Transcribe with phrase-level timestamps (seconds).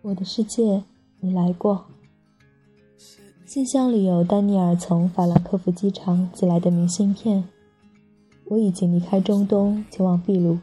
[0.00, 0.84] 我的世界，
[1.18, 1.86] 你来过。
[3.44, 7.42] 信箱里有丹尼尔从法兰克福机场寄来的明信片。
[8.44, 10.58] 我已经离开中东，前往秘鲁。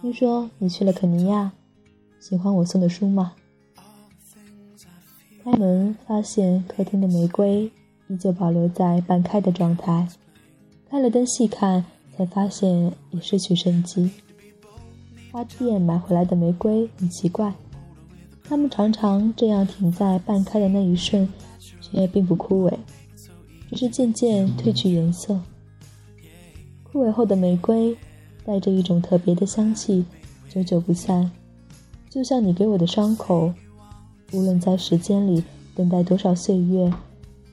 [0.00, 1.50] 听说你去了肯尼亚，
[2.20, 3.32] 喜欢我送的书吗？
[5.42, 7.70] 开门发现客厅的玫瑰
[8.06, 10.06] 依旧保留在半开的状态，
[10.88, 11.84] 开了灯细看，
[12.16, 14.10] 才发现已失去生机。
[15.32, 17.52] 花店买回来的玫瑰很奇怪。
[18.48, 21.28] 它们常常这样停在半开的那一瞬，
[21.82, 22.72] 却并不枯萎，
[23.68, 25.38] 只是渐渐褪去颜色。
[26.82, 27.94] 枯萎后的玫瑰，
[28.46, 30.02] 带着一种特别的香气，
[30.48, 31.30] 久久不散，
[32.08, 33.52] 就像你给我的伤口，
[34.32, 35.44] 无论在时间里
[35.74, 36.90] 等待多少岁月，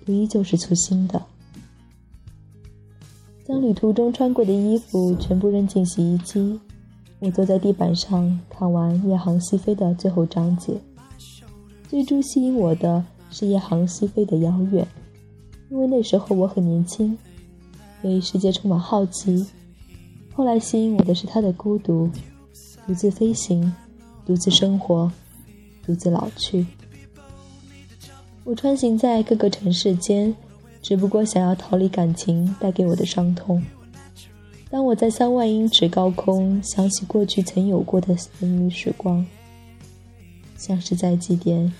[0.06, 1.22] 都依旧是簇新的。
[3.46, 6.58] 将旅途中穿过的衣服全部扔进洗衣机。
[7.20, 10.74] 我坐在地板上看完《夜航西飞》的最后章节，
[11.88, 14.86] 最初吸引我的是《夜航西飞》的遥远，
[15.70, 17.18] 因为那时候我很年轻，
[18.02, 19.48] 对世界充满好奇。
[20.34, 22.10] 后来吸引我的是他的孤独，
[22.86, 23.74] 独自飞行，
[24.26, 25.10] 独自生活，
[25.86, 26.66] 独自老去。
[28.44, 30.36] 我穿行在各个城市间，
[30.82, 33.64] 只不过想要逃离感情带给我的伤痛。
[34.76, 39.26] 当我在三万英尺高空想起过去曾有过的甜蜜时光，
[40.58, 41.72] 像是在祭奠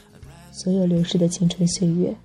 [0.54, 2.16] 所有流逝的青春岁月。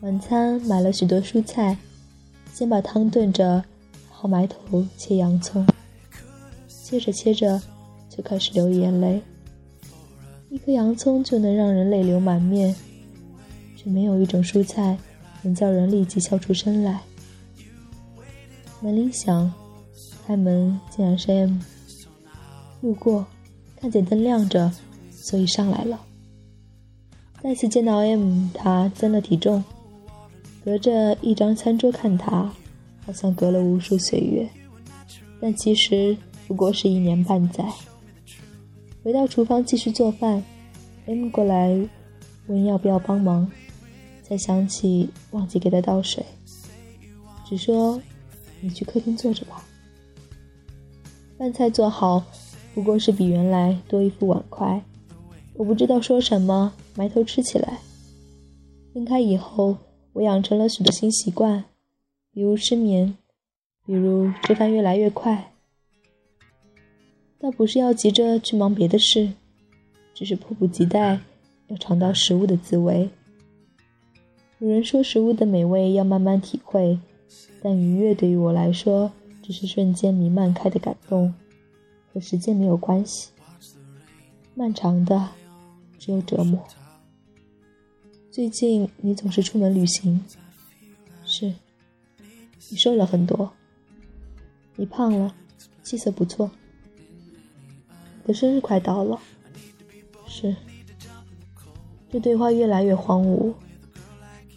[0.00, 1.76] 晚餐买了许多蔬菜，
[2.54, 3.62] 先把汤炖着，
[4.08, 5.66] 好埋头切洋葱。
[6.66, 7.60] 切着切着，
[8.08, 9.20] 就开始流眼泪。
[10.48, 12.74] 一颗洋葱就能让人泪流满面，
[13.76, 14.96] 却没有一种蔬菜
[15.42, 17.02] 能叫人立即笑出声来。
[18.80, 19.52] 门铃响，
[20.26, 21.58] 开门竟然是 M。
[22.82, 23.26] 路过，
[23.80, 24.70] 看见灯亮着，
[25.10, 25.98] 所以上来了。
[27.42, 29.64] 再次见到 M，他增了体重。
[30.64, 32.52] 隔着一张餐桌看他，
[33.04, 34.48] 好像隔了无数岁月，
[35.40, 36.16] 但其实
[36.46, 37.64] 不过是一年半载。
[39.02, 40.42] 回到厨房继续做饭
[41.06, 41.78] ，M 过来
[42.48, 43.50] 问要不要帮忙，
[44.22, 46.24] 才想起忘记给他倒水，
[47.48, 48.00] 只说。
[48.60, 49.64] 你去客厅坐着吧。
[51.38, 52.24] 饭菜做好，
[52.74, 54.82] 不过是比原来多一副碗筷。
[55.54, 57.78] 我不知道说什么，埋头吃起来。
[58.92, 59.76] 分开以后，
[60.14, 61.64] 我养成了许多新习惯，
[62.32, 63.16] 比如失眠，
[63.84, 65.52] 比如吃饭越来越快。
[67.38, 69.30] 倒不是要急着去忙别的事，
[70.14, 71.20] 只是迫不及待
[71.68, 73.10] 要尝到食物的滋味。
[74.58, 76.98] 有人说，食物的美味要慢慢体会。
[77.68, 79.10] 但愉悦对于我来说，
[79.42, 81.34] 只是瞬间弥漫开的感动，
[82.14, 83.30] 和时间没有关系。
[84.54, 85.30] 漫长的，
[85.98, 86.64] 只有折磨。
[88.30, 90.24] 最近你总是出门旅行，
[91.24, 91.52] 是，
[92.70, 93.50] 你瘦了很多，
[94.76, 95.34] 你胖了，
[95.82, 96.48] 气色不错。
[97.88, 99.20] 你的生日快到了，
[100.28, 100.54] 是。
[102.12, 103.52] 这对话越来越荒芜。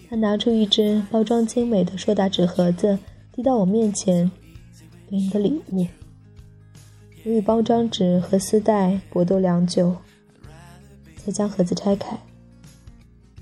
[0.09, 2.97] 他拿出一只包装精美的硕大纸盒子，
[3.31, 4.31] 递到我面前
[5.07, 5.85] ：“给你的礼物。”
[7.23, 9.95] 我与包装纸和丝带搏斗良久，
[11.17, 12.17] 才将盒子拆开。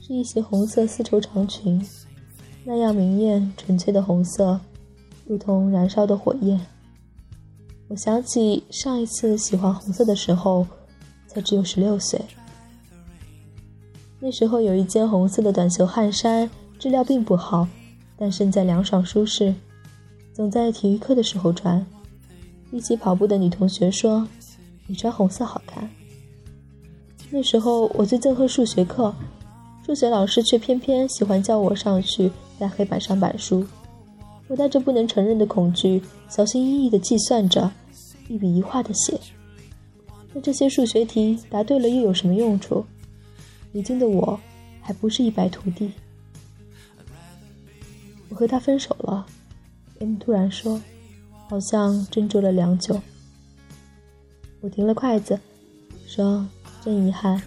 [0.02, 1.82] 是一袭红色丝绸长裙，
[2.66, 4.60] 那样明艳纯粹的红色，
[5.26, 6.60] 如同燃烧的火焰。
[7.88, 10.68] 我想起上一次喜欢红色的时候，
[11.28, 12.20] 才只有十六岁。
[14.20, 17.68] 那时候有一件红色的短袖汗衫，质量并不好，
[18.18, 19.54] 但身材凉爽舒适，
[20.34, 21.86] 总在体育课的时候穿。
[22.72, 24.28] 一起跑步的女同学说
[24.88, 25.90] ：“你穿红色好看。”
[27.30, 29.14] 那时候我最憎恨数学课，
[29.86, 33.66] 数学老师却偏偏喜欢叫我上去在黑板上板书。
[34.48, 37.70] 我带着不能承认的恐惧，小心翼翼地计算着，
[38.28, 39.20] 一笔一画地写。
[40.34, 42.84] 那这些数学题答对了又有什么用处？
[43.78, 44.40] 如今的我，
[44.82, 45.92] 还不是一败涂地。
[48.28, 49.24] 我和他分手了
[50.00, 50.82] ，M 突然说，
[51.48, 53.00] 好像斟酌了良久。
[54.62, 55.40] 我停了筷子，
[56.08, 56.44] 说
[56.84, 57.40] ：“真遗憾，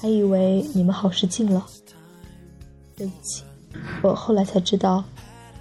[0.00, 1.66] 还以为你们好事近了。
[2.96, 3.44] 对不起，
[4.02, 5.04] 我后来才知道，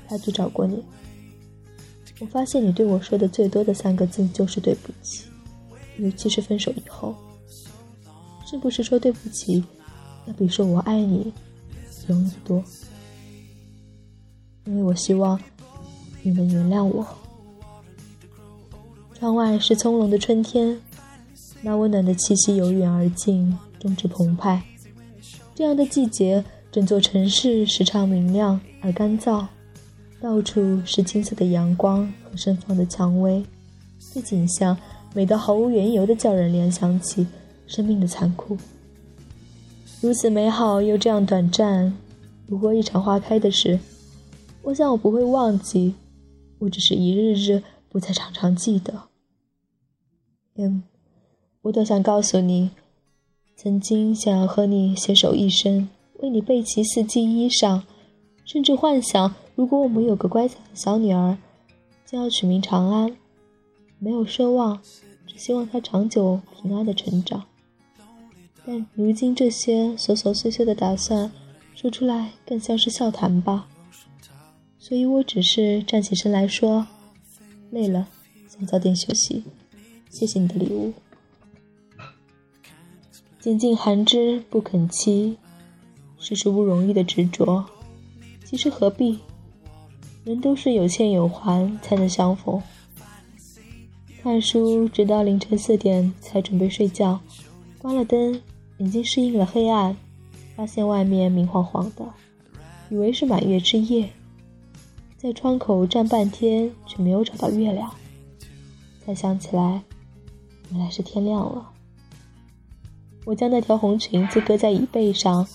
[0.07, 0.81] 他去找过你。
[2.21, 5.25] 我发现你对我说的最多的三个字就是对不起，
[5.98, 7.13] 尤其是分手以后，
[8.50, 9.62] 是不是说对不起？”
[10.28, 11.32] 要比说我爱你
[12.06, 12.64] 容易多，
[14.66, 15.40] 因为我希望
[16.22, 17.06] 你能原谅我。
[19.14, 20.80] 窗外是葱茏的春天，
[21.62, 24.62] 那温暖的气息由远而近，终至澎湃。
[25.56, 29.48] 这样的季节，整座城市时常明亮而干燥，
[30.22, 33.44] 到处是金色的阳光和盛放的蔷薇，
[34.14, 34.78] 这景象
[35.14, 37.26] 美得毫无缘由的叫人联想起
[37.66, 38.56] 生命的残酷。
[40.07, 41.94] 如此美好又这样短暂，
[42.48, 43.77] 不过一场花开的事。
[44.62, 45.95] 我想我不会忘记，
[46.59, 48.94] 我只是一日日不再常常记得。
[50.56, 50.80] M，
[51.63, 52.71] 我多想告诉你。
[53.57, 55.89] 曾经想要和你携手一生，
[56.19, 57.81] 为你备齐四季衣裳，
[58.45, 61.38] 甚至幻想如果我们有个乖巧的小女儿，
[62.06, 63.13] 就要取名长安。
[64.00, 64.81] 没有奢望，
[65.27, 67.44] 只希望她长久平安的成长。
[68.69, 71.31] 但如今这些琐琐碎碎的打算，
[71.74, 73.66] 说出来更像是笑谈吧。
[74.78, 76.86] 所以我只是站起身来说
[77.72, 78.10] ：“累了，
[78.50, 79.46] 想早点休息。
[80.10, 80.92] 谢谢你的礼物。”
[83.40, 85.38] 拣尽寒枝不肯栖，
[86.19, 87.64] 世事不容易的执着，
[88.44, 89.19] 其实何必？
[90.25, 92.62] 人都是有欠有还才能相逢。
[94.22, 97.22] 看书直到凌晨四点才准备睡觉，
[97.78, 98.42] 关了灯，
[98.78, 99.96] 眼睛适应了黑暗，
[100.56, 102.06] 发现外面明晃晃的，
[102.90, 104.08] 以为是满月之夜，
[105.18, 107.92] 在窗口站半天却没有找到月亮，
[109.04, 109.82] 才想起来，
[110.70, 111.70] 原来是天亮了。
[113.26, 115.46] 我将那条红裙子搁在椅背上，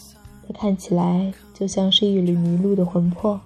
[0.47, 3.41] 它看起来就像是一缕迷路的魂魄。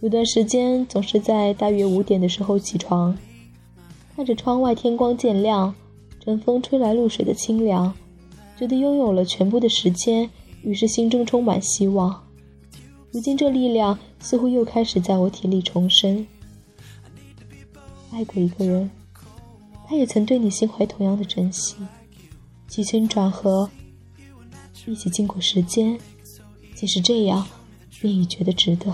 [0.00, 3.18] 有段时间总是在大约五点的时候起床，
[4.14, 5.74] 看着窗外天光渐亮，
[6.20, 7.92] 晨风吹来露水的清凉，
[8.58, 10.28] 觉得拥有了全部的时间，
[10.62, 12.24] 于是心中充满希望。
[13.12, 16.26] 如今这力量似乎又开始在我体里重生。
[18.10, 18.90] 爱过一个人，
[19.86, 21.76] 他也曾对你心怀同样的珍惜。
[22.66, 23.70] 起承转合，
[24.86, 25.98] 一起经过时间，
[26.74, 27.46] 即使这样，
[28.00, 28.92] 便已觉得值得。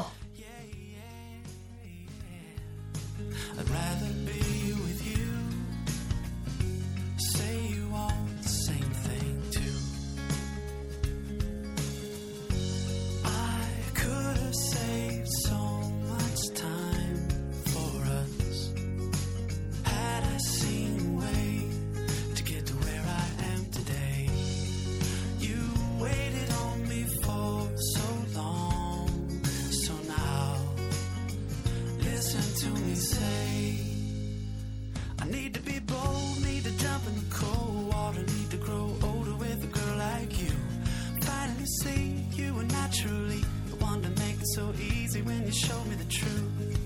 [44.55, 46.79] So easy when you show me the truth.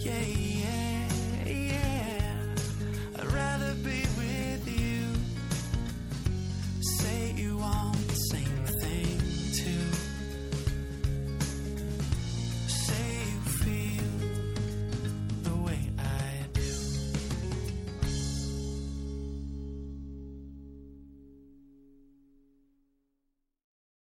[0.00, 0.95] Yeah, yeah.